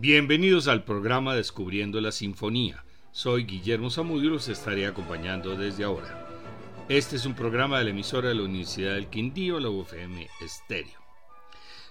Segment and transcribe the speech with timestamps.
[0.00, 2.84] Bienvenidos al programa Descubriendo la Sinfonía.
[3.10, 6.24] Soy Guillermo Zamudio y los estaré acompañando desde ahora.
[6.88, 11.00] Este es un programa de la emisora de la Universidad del Quindío, la UFM Estéreo.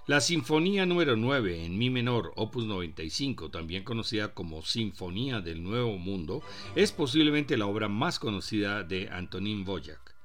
[0.06, 5.97] La Sinfonía número 9 en Mi menor, opus 95, también conocida como Sinfonía del Nuevo
[5.97, 6.42] Mundo,
[6.75, 10.17] es posiblemente la obra más conocida de Antonín Boyac.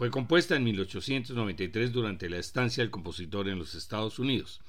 [0.00, 4.62] Fue compuesta en 1893 durante la estancia del compositor en los Estados Unidos.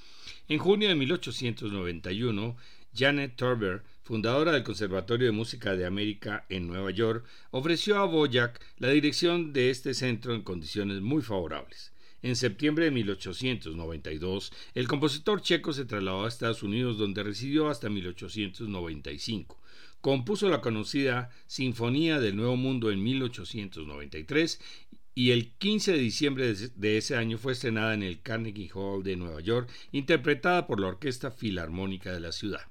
[0.50, 2.58] En junio de 1891,
[2.94, 8.60] Janet Turber, fundadora del Conservatorio de Música de América en Nueva York, ofreció a Boyac
[8.78, 11.94] la dirección de este centro en condiciones muy favorables.
[12.22, 17.90] En septiembre de 1892, el compositor checo se trasladó a Estados Unidos donde residió hasta
[17.90, 19.58] 1895.
[20.02, 24.60] Compuso la conocida Sinfonía del Nuevo Mundo en 1893
[25.14, 29.16] y el 15 de diciembre de ese año fue estrenada en el Carnegie Hall de
[29.18, 32.62] Nueva York, interpretada por la Orquesta Filarmónica de la ciudad.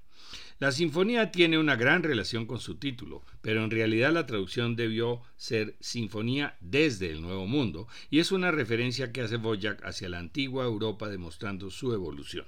[0.58, 5.22] La sinfonía tiene una gran relación con su título, pero en realidad la traducción debió
[5.36, 10.18] ser Sinfonía desde el Nuevo Mundo, y es una referencia que hace Boyack hacia la
[10.18, 12.44] antigua Europa demostrando su evolución.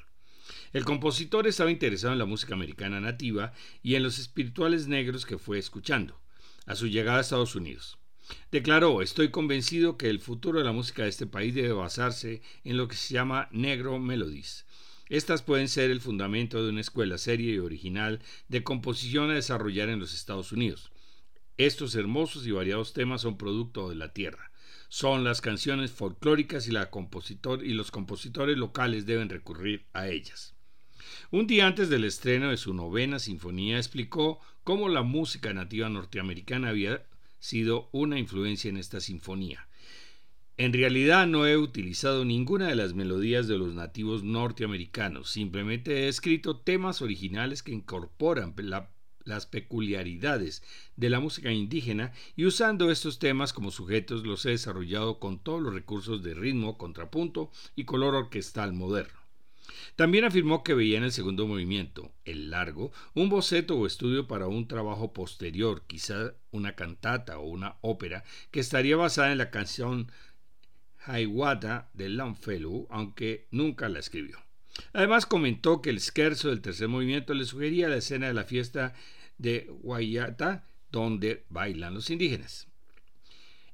[0.74, 5.38] El compositor estaba interesado en la música americana nativa y en los espirituales negros que
[5.38, 6.20] fue escuchando,
[6.66, 7.98] a su llegada a Estados Unidos.
[8.50, 12.76] Declaró, estoy convencido que el futuro de la música de este país debe basarse en
[12.76, 14.64] lo que se llama negro melodies,
[15.12, 19.90] estas pueden ser el fundamento de una escuela seria y original de composición a desarrollar
[19.90, 20.90] en los Estados Unidos.
[21.58, 24.52] Estos hermosos y variados temas son producto de la tierra.
[24.88, 30.54] Son las canciones folclóricas y, la compositor y los compositores locales deben recurrir a ellas.
[31.30, 36.70] Un día antes del estreno de su novena sinfonía explicó cómo la música nativa norteamericana
[36.70, 37.04] había
[37.42, 39.66] sido una influencia en esta sinfonía.
[40.56, 46.08] En realidad no he utilizado ninguna de las melodías de los nativos norteamericanos, simplemente he
[46.08, 48.54] escrito temas originales que incorporan
[49.24, 50.62] las peculiaridades
[50.94, 55.60] de la música indígena y usando estos temas como sujetos los he desarrollado con todos
[55.60, 59.21] los recursos de ritmo, contrapunto y color orquestal moderno.
[59.96, 64.46] También afirmó que veía en el segundo movimiento, el largo, un boceto o estudio para
[64.46, 70.10] un trabajo posterior, quizá una cantata o una ópera, que estaría basada en la canción
[71.06, 74.38] Hiawatha de Longfellow, aunque nunca la escribió.
[74.92, 78.94] Además comentó que el scherzo del tercer movimiento le sugería la escena de la fiesta
[79.38, 82.71] de Wayata, donde bailan los indígenas.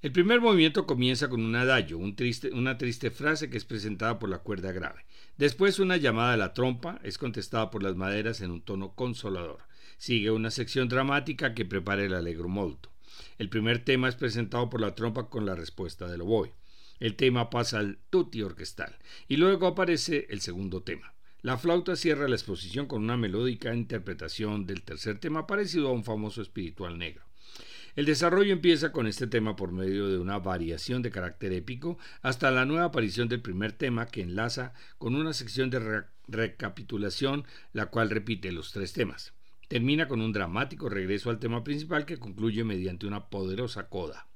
[0.00, 4.38] El primer movimiento comienza con un adagio, una triste frase que es presentada por la
[4.38, 5.04] cuerda grave.
[5.38, 9.58] Después una llamada a la trompa es contestada por las maderas en un tono consolador.
[9.96, 12.92] Sigue una sección dramática que prepara el alegro molto.
[13.38, 16.54] El primer tema es presentado por la trompa con la respuesta del oboe.
[17.00, 21.12] El tema pasa al tutti orquestal y luego aparece el segundo tema.
[21.42, 26.04] La flauta cierra la exposición con una melódica interpretación del tercer tema parecido a un
[26.04, 27.27] famoso espiritual negro.
[27.98, 32.52] El desarrollo empieza con este tema por medio de una variación de carácter épico hasta
[32.52, 38.10] la nueva aparición del primer tema que enlaza con una sección de recapitulación la cual
[38.10, 39.34] repite los tres temas.
[39.66, 44.28] Termina con un dramático regreso al tema principal que concluye mediante una poderosa coda.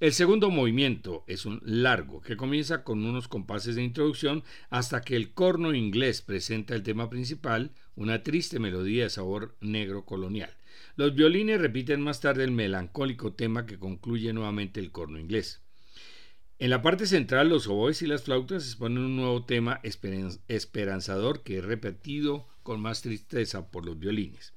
[0.00, 5.16] El segundo movimiento es un largo que comienza con unos compases de introducción hasta que
[5.16, 10.56] el corno inglés presenta el tema principal, una triste melodía de sabor negro colonial.
[10.96, 15.60] Los violines repiten más tarde el melancólico tema que concluye nuevamente el corno inglés.
[16.58, 19.78] En la parte central los oboes y las flautas exponen un nuevo tema
[20.48, 24.54] esperanzador que es repetido con más tristeza por los violines.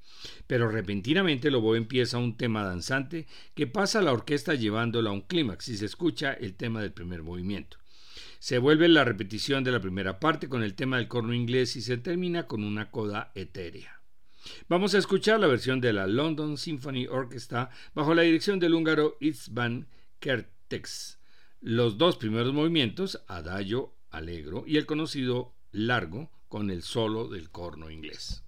[0.48, 5.14] Pero repentinamente el oboe empieza un tema danzante que pasa a la orquesta llevándola a
[5.14, 7.76] un clímax y se escucha el tema del primer movimiento.
[8.40, 11.82] Se vuelve la repetición de la primera parte con el tema del corno inglés y
[11.82, 13.99] se termina con una coda etérea.
[14.68, 19.18] Vamos a escuchar la versión de la London Symphony Orchestra bajo la dirección del húngaro
[19.20, 19.88] Itzban
[20.20, 21.20] Kertex.
[21.62, 27.92] Los dos primeros movimientos, adagio, alegro y el conocido largo con el solo del corno
[27.92, 28.44] inglés.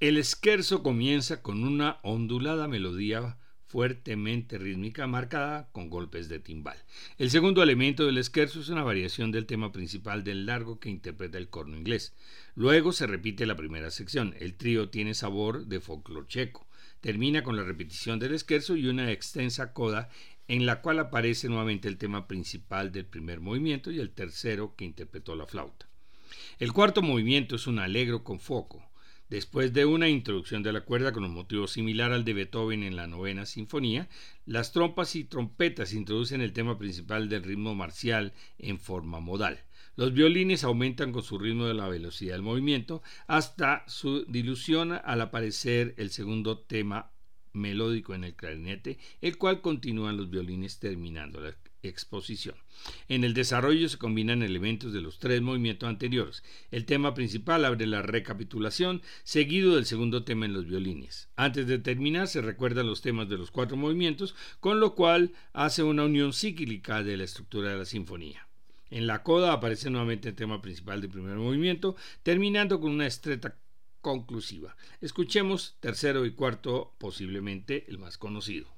[0.00, 6.76] El esquerzo comienza con una ondulada melodía fuertemente rítmica marcada con golpes de timbal.
[7.16, 11.38] El segundo elemento del esquerzo es una variación del tema principal del largo que interpreta
[11.38, 12.12] el corno inglés.
[12.56, 14.34] Luego se repite la primera sección.
[14.40, 16.66] El trío tiene sabor de folclore checo.
[17.00, 20.08] Termina con la repetición del esquerzo y una extensa coda
[20.48, 24.84] en la cual aparece nuevamente el tema principal del primer movimiento y el tercero que
[24.84, 25.88] interpretó la flauta.
[26.58, 28.84] El cuarto movimiento es un alegro con foco.
[29.34, 32.94] Después de una introducción de la cuerda con un motivo similar al de Beethoven en
[32.94, 34.08] la novena sinfonía,
[34.46, 39.64] las trompas y trompetas introducen el tema principal del ritmo marcial en forma modal.
[39.96, 45.20] Los violines aumentan con su ritmo de la velocidad del movimiento hasta su dilución al
[45.20, 47.10] aparecer el segundo tema
[47.52, 51.48] melódico en el clarinete, el cual continúan los violines terminando la
[51.88, 52.56] exposición.
[53.08, 56.42] En el desarrollo se combinan elementos de los tres movimientos anteriores.
[56.70, 61.28] El tema principal abre la recapitulación, seguido del segundo tema en los violines.
[61.36, 65.82] Antes de terminar, se recuerdan los temas de los cuatro movimientos, con lo cual hace
[65.82, 68.48] una unión cíclica de la estructura de la sinfonía.
[68.90, 73.56] En la coda aparece nuevamente el tema principal del primer movimiento, terminando con una estreta
[74.00, 74.76] conclusiva.
[75.00, 78.68] Escuchemos tercero y cuarto, posiblemente el más conocido.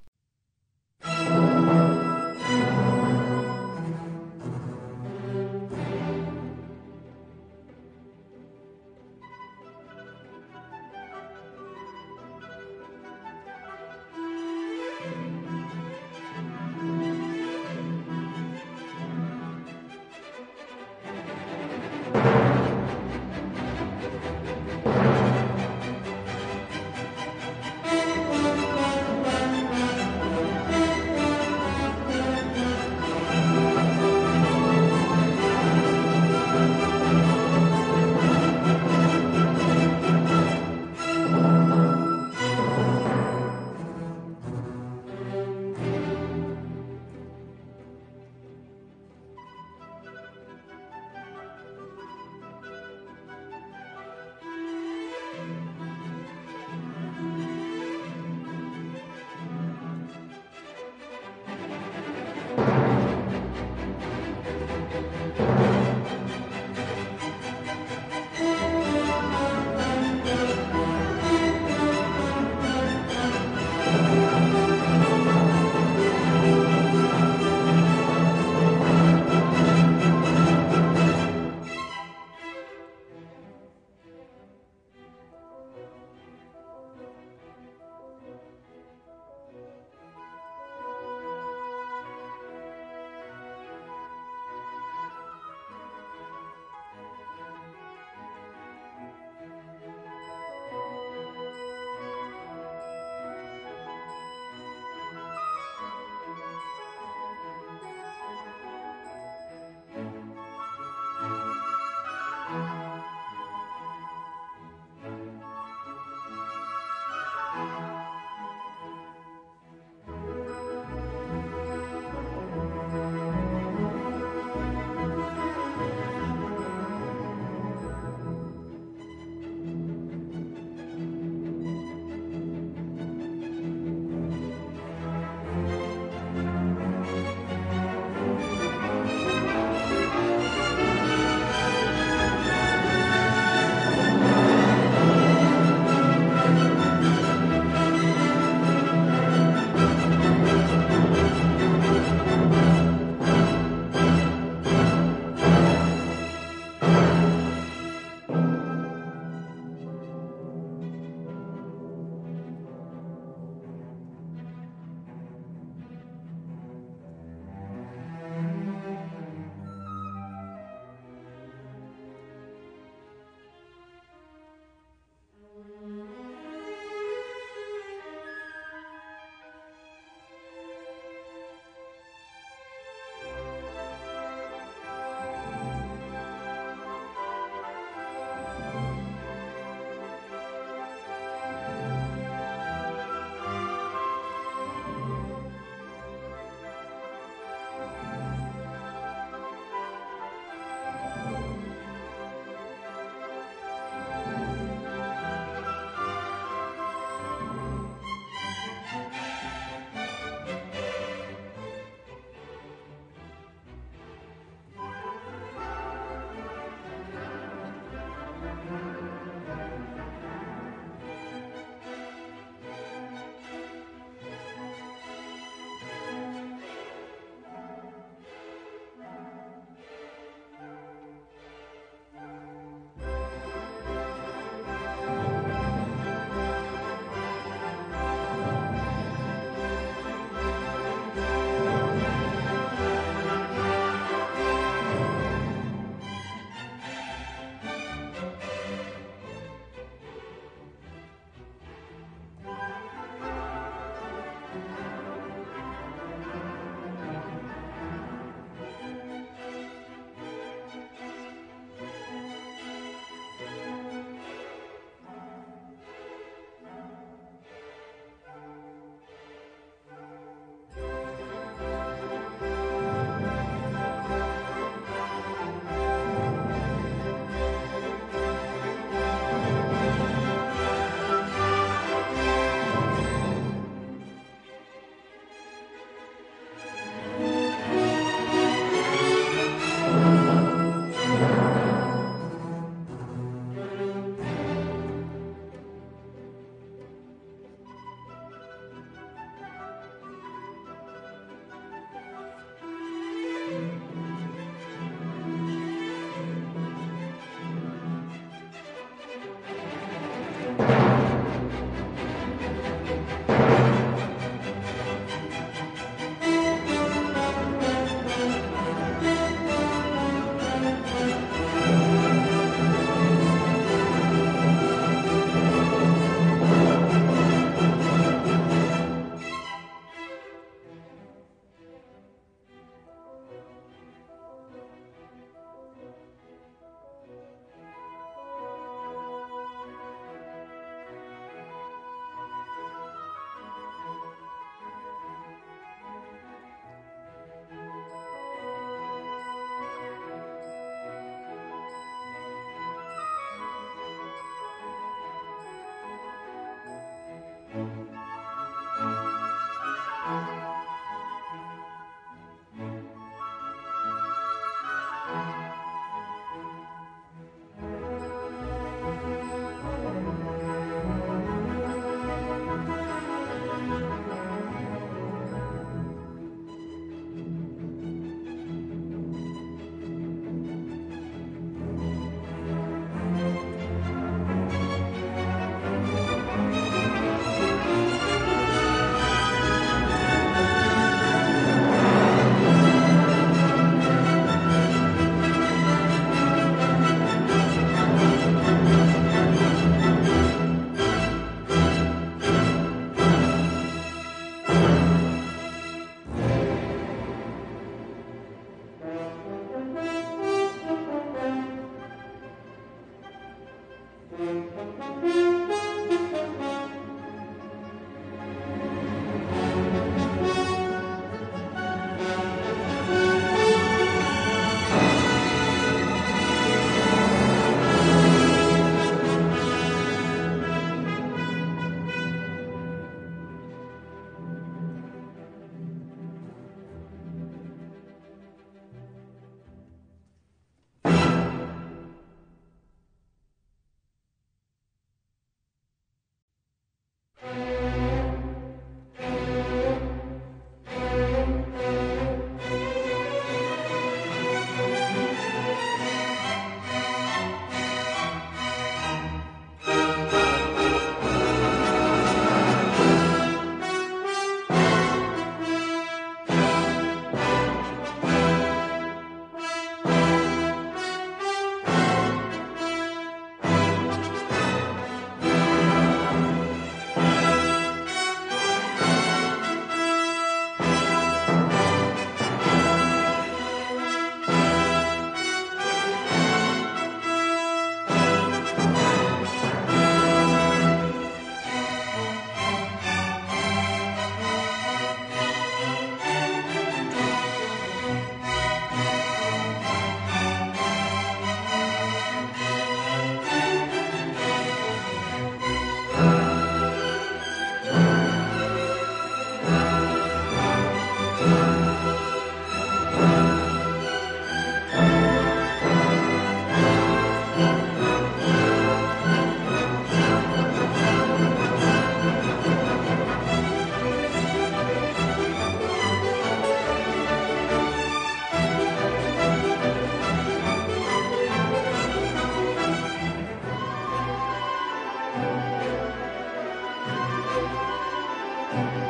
[537.36, 538.85] Música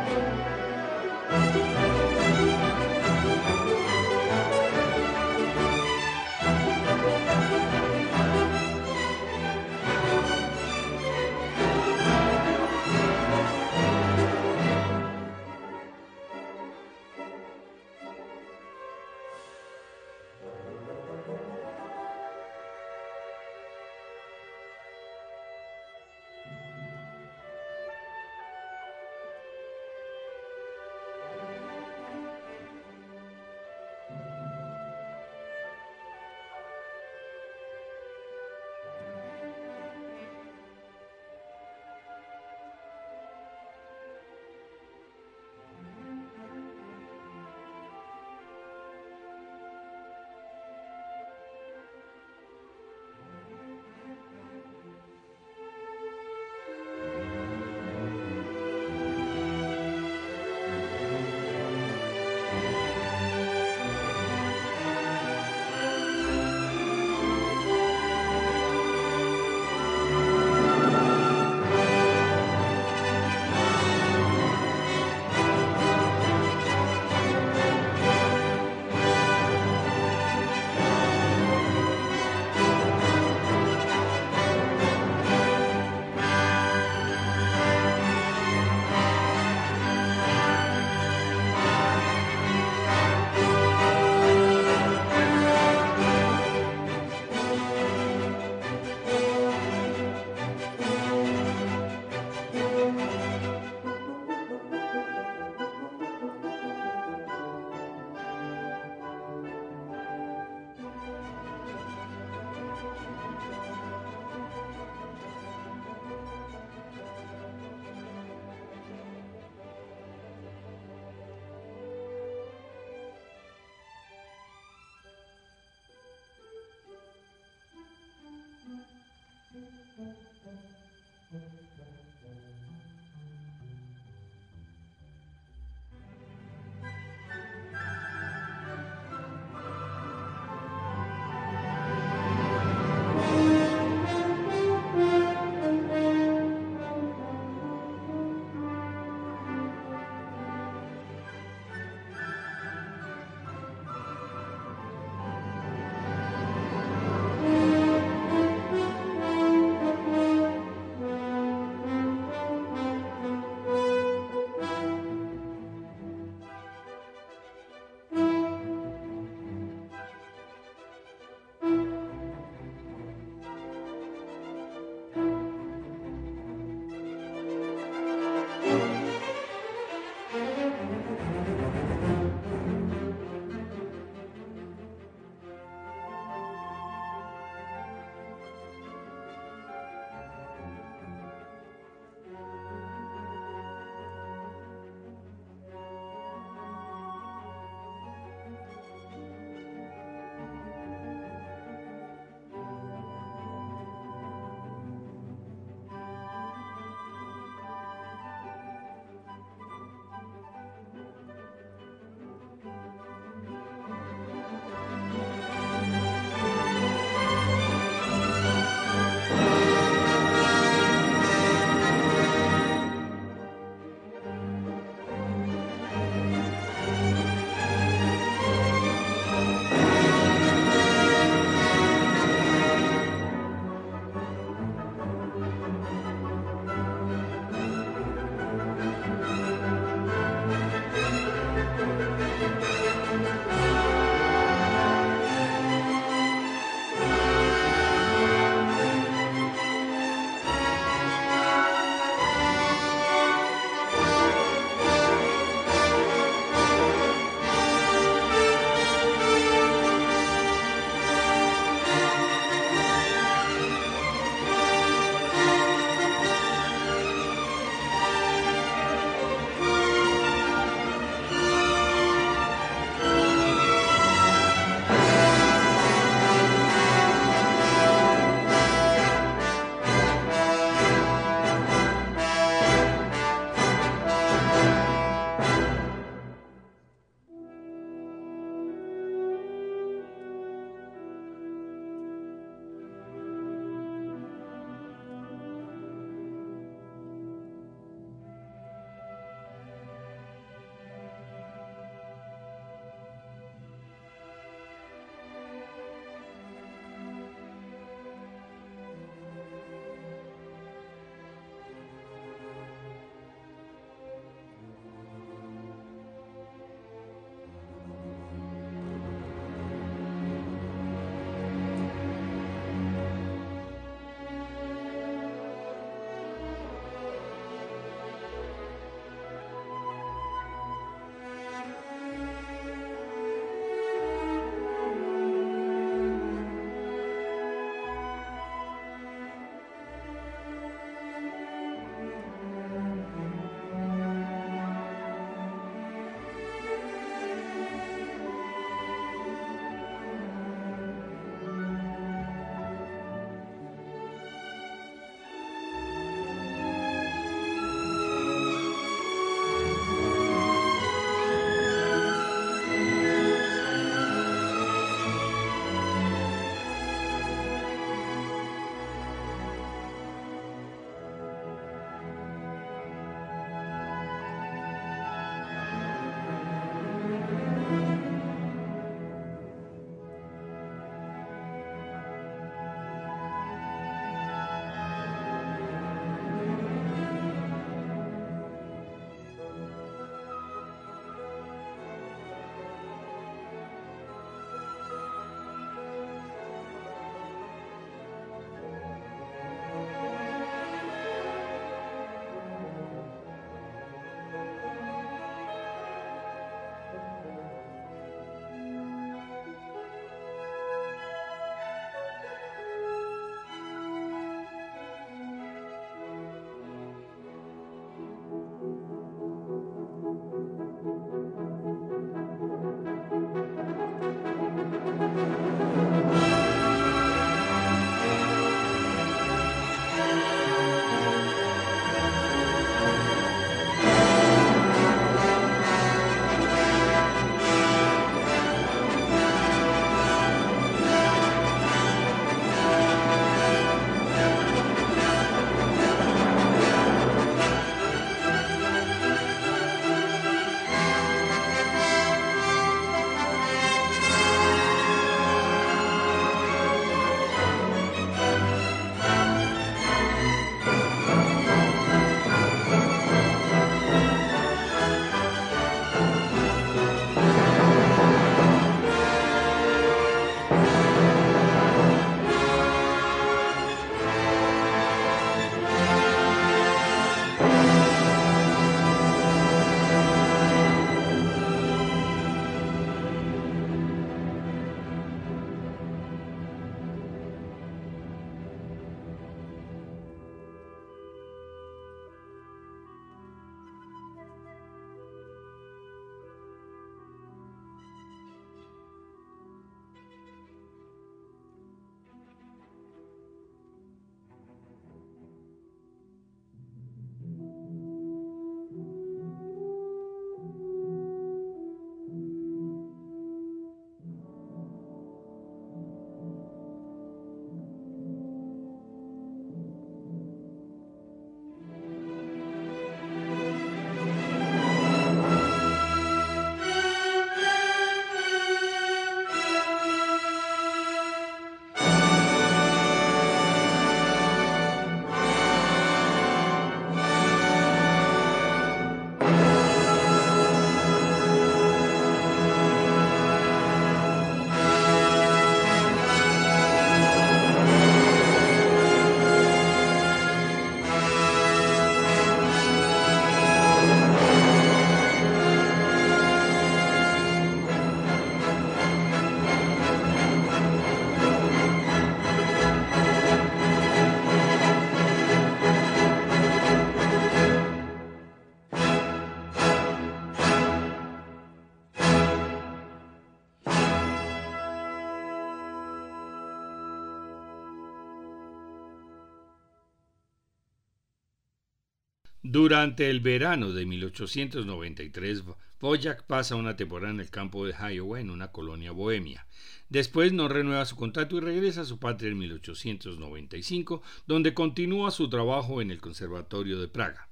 [582.66, 585.44] Durante el verano de 1893,
[585.78, 589.46] Boyack pasa una temporada en el campo de Iowa en una colonia bohemia.
[589.88, 595.30] Después no renueva su contrato y regresa a su patria en 1895, donde continúa su
[595.30, 597.28] trabajo en el Conservatorio de Praga.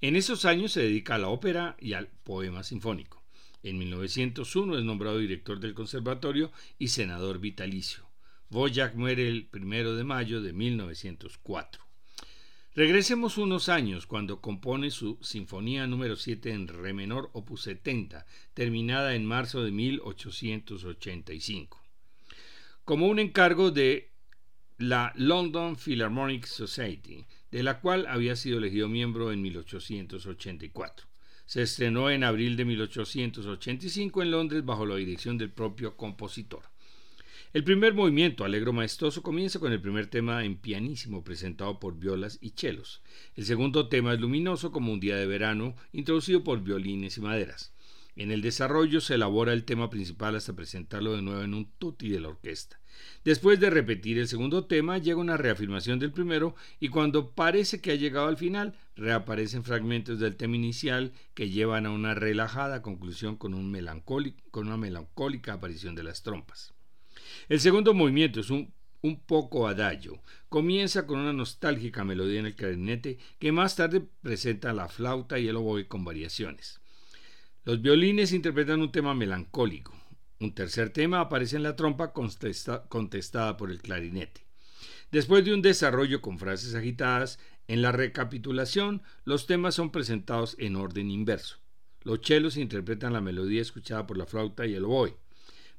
[0.00, 3.22] En esos años se dedica a la ópera y al poema sinfónico.
[3.62, 6.50] En 1901 es nombrado director del conservatorio
[6.80, 8.08] y senador vitalicio.
[8.50, 11.83] Boyack muere el 1 de mayo de 1904.
[12.76, 19.14] Regresemos unos años cuando compone su Sinfonía número 7 en Re menor, opus 70, terminada
[19.14, 21.80] en marzo de 1885.
[22.84, 24.10] Como un encargo de
[24.76, 31.06] la London Philharmonic Society, de la cual había sido elegido miembro en 1884.
[31.46, 36.73] Se estrenó en abril de 1885 en Londres bajo la dirección del propio compositor.
[37.54, 42.36] El primer movimiento, alegro maestoso, comienza con el primer tema en pianísimo presentado por violas
[42.40, 43.00] y chelos.
[43.36, 47.72] El segundo tema es luminoso como un día de verano, introducido por violines y maderas.
[48.16, 52.08] En el desarrollo se elabora el tema principal hasta presentarlo de nuevo en un tutti
[52.08, 52.80] de la orquesta.
[53.22, 57.92] Después de repetir el segundo tema, llega una reafirmación del primero y cuando parece que
[57.92, 63.36] ha llegado al final, reaparecen fragmentos del tema inicial que llevan a una relajada conclusión
[63.36, 63.72] con, un
[64.50, 66.73] con una melancólica aparición de las trompas.
[67.48, 68.72] El segundo movimiento es un,
[69.26, 70.22] poco adagio.
[70.48, 75.46] Comienza con una nostálgica melodía en el clarinete que más tarde presenta la flauta y
[75.48, 76.80] el oboe con variaciones.
[77.64, 79.94] Los violines interpretan un tema melancólico.
[80.40, 84.46] Un tercer tema aparece en la trompa contestada por el clarinete.
[85.10, 90.76] Después de un desarrollo con frases agitadas, en la recapitulación los temas son presentados en
[90.76, 91.58] orden inverso.
[92.02, 95.16] Los chelos interpretan la melodía escuchada por la flauta y el oboe.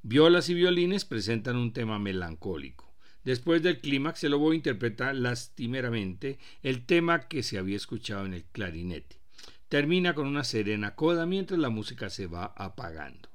[0.07, 2.93] Violas y violines presentan un tema melancólico.
[3.23, 8.43] Después del clímax, el oboe interpreta lastimeramente el tema que se había escuchado en el
[8.43, 9.19] clarinete.
[9.67, 13.29] Termina con una serena coda mientras la música se va apagando.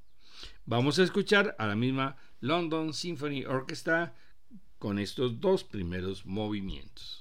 [0.64, 4.14] Vamos a escuchar a la misma London Symphony Orchestra
[4.78, 7.19] con estos dos primeros movimientos.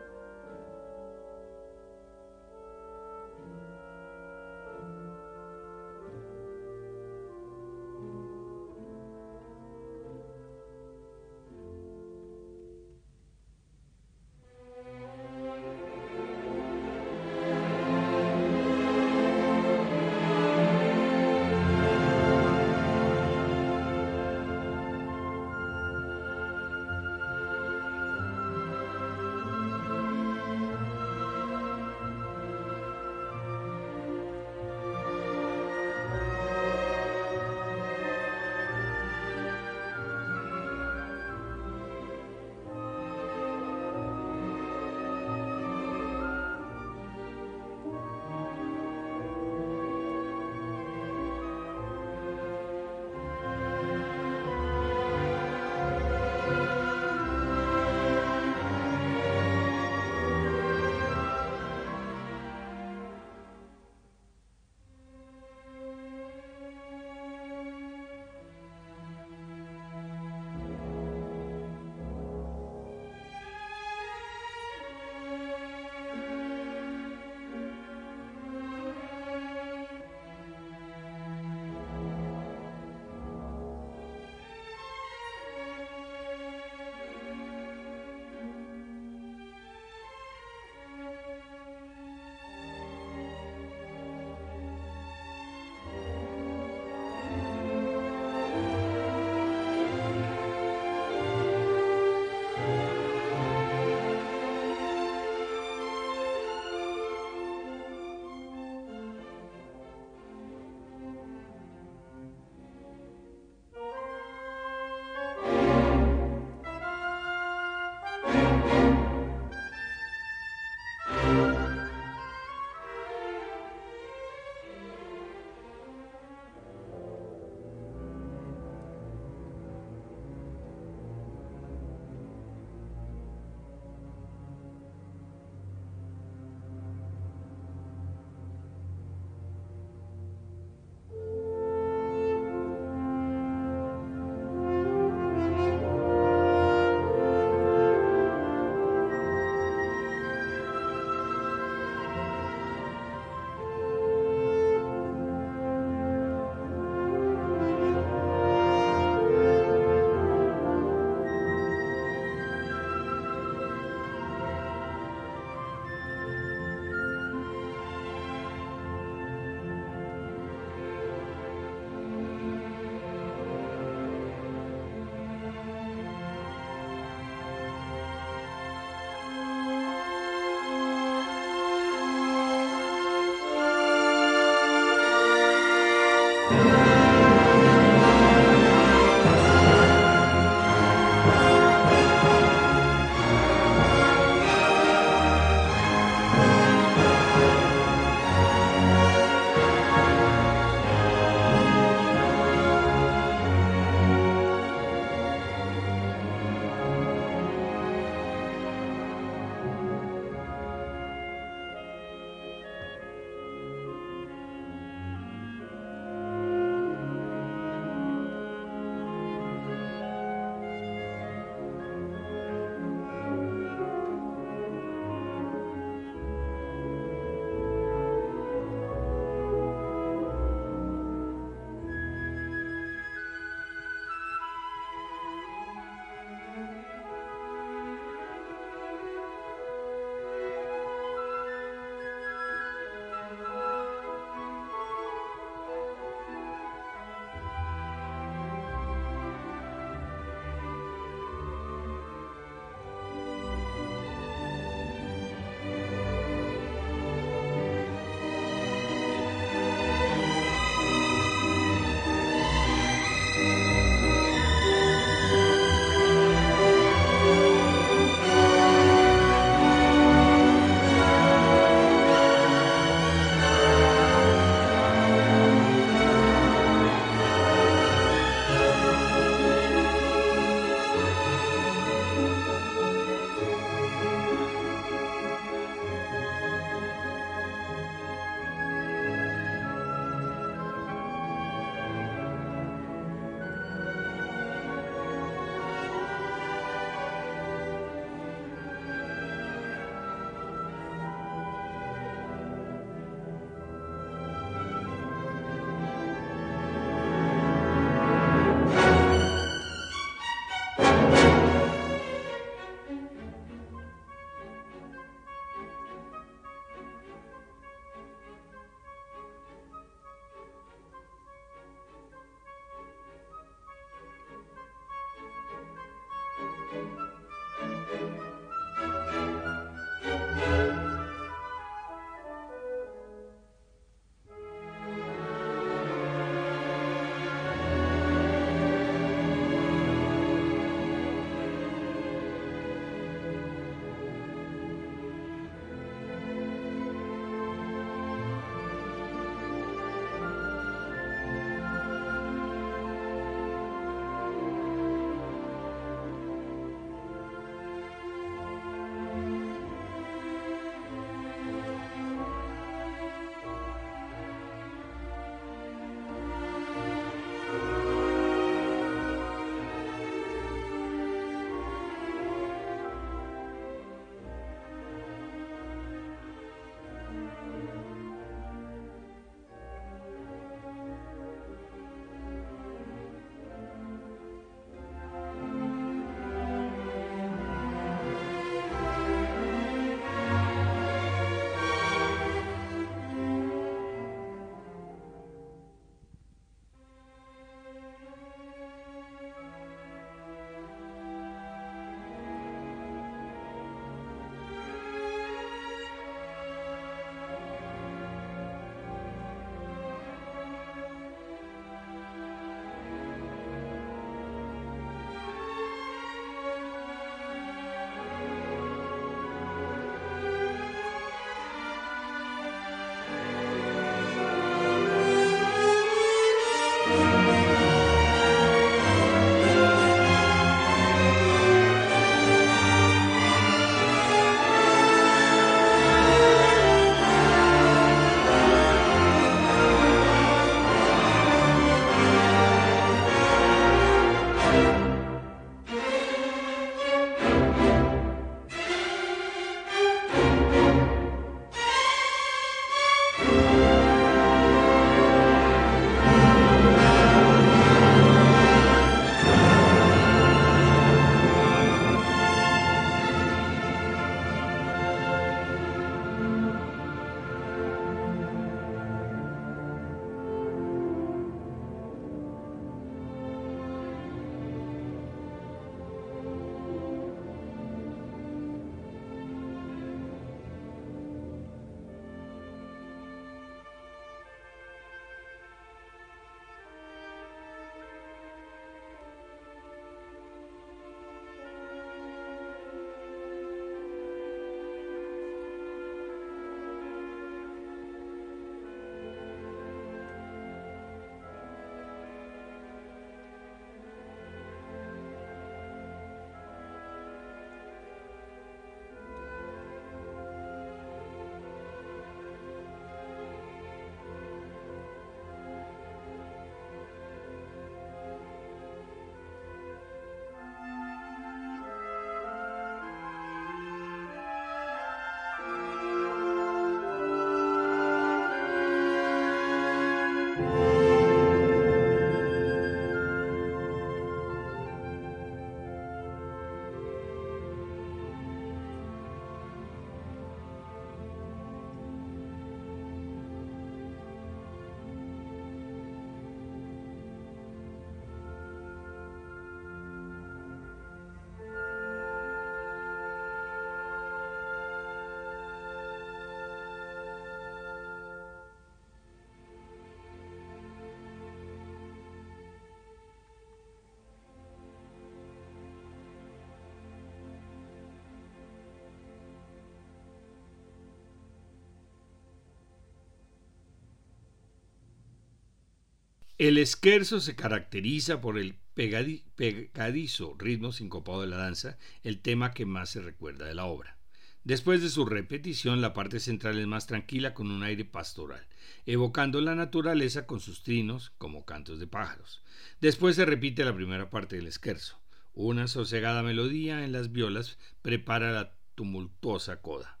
[576.42, 582.66] El esquerzo se caracteriza por el pegadizo ritmo sincopado de la danza, el tema que
[582.66, 583.96] más se recuerda de la obra.
[584.42, 588.44] Después de su repetición, la parte central es más tranquila con un aire pastoral,
[588.86, 592.42] evocando la naturaleza con sus trinos como cantos de pájaros.
[592.80, 594.98] Después se repite la primera parte del esquerzo.
[595.34, 600.00] Una sosegada melodía en las violas prepara la tumultuosa coda.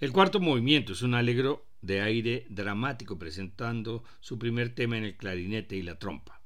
[0.00, 5.16] El cuarto movimiento es un alegro de aire dramático presentando su primer tema en el
[5.16, 6.40] clarinete y la trompa.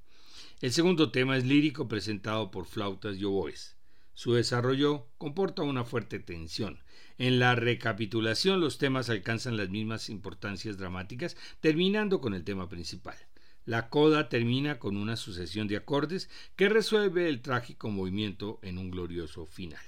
[0.60, 3.76] El segundo tema es lírico presentado por flautas y oboes.
[4.14, 6.80] Su desarrollo comporta una fuerte tensión.
[7.18, 13.16] En la recapitulación los temas alcanzan las mismas importancias dramáticas, terminando con el tema principal.
[13.66, 18.90] La coda termina con una sucesión de acordes que resuelve el trágico movimiento en un
[18.90, 19.84] glorioso final.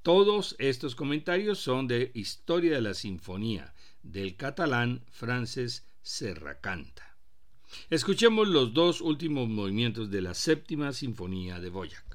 [0.00, 3.73] Todos estos comentarios son de Historia de la Sinfonía,
[4.04, 7.16] del catalán Frances Serracanta.
[7.90, 12.13] Escuchemos los dos últimos movimientos de la séptima sinfonía de Boyac.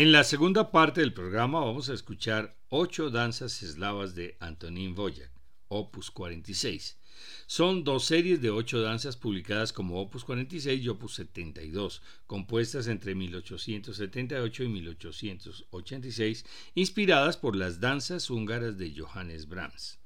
[0.00, 5.32] En la segunda parte del programa vamos a escuchar ocho danzas eslavas de Antonín Voyak,
[5.66, 7.00] opus 46.
[7.48, 13.16] Son dos series de ocho danzas publicadas como opus 46 y opus 72, compuestas entre
[13.16, 16.44] 1878 y 1886,
[16.76, 19.98] inspiradas por las danzas húngaras de Johannes Brahms.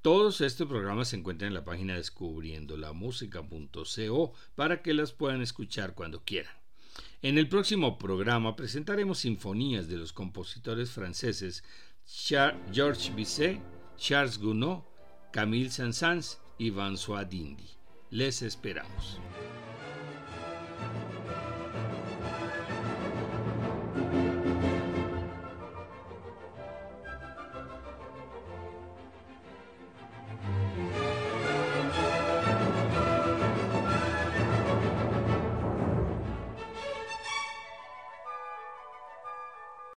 [0.00, 6.24] Todos estos programas se encuentran en la página descubriendolamusica.co para que las puedan escuchar cuando
[6.24, 6.61] quieran.
[7.24, 11.62] En el próximo programa presentaremos sinfonías de los compositores franceses
[12.72, 13.60] Georges Bizet,
[13.96, 14.80] Charles Gounod,
[15.32, 17.70] Camille Saint-Saëns y François Dindi.
[18.10, 19.20] Les esperamos.